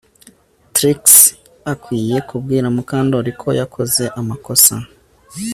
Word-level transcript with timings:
Trix 0.73 1.01
akwiye 1.71 2.17
kubwira 2.29 2.65
Mukandoli 2.75 3.31
ko 3.41 3.49
yakoze 3.59 4.03
amakosa 4.19 4.73